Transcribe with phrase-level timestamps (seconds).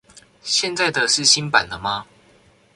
[0.41, 2.07] 現在的是新版了嗎